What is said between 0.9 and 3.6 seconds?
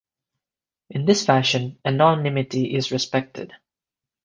this fashion, anonymity is respected.